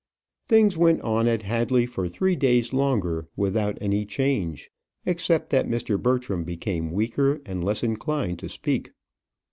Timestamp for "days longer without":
2.35-3.77